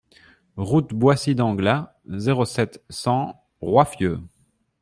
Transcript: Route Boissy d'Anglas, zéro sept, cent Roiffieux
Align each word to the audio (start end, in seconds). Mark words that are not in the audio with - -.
Route 0.57 0.95
Boissy 0.95 1.35
d'Anglas, 1.35 1.95
zéro 2.07 2.43
sept, 2.45 2.83
cent 2.89 3.39
Roiffieux 3.61 4.19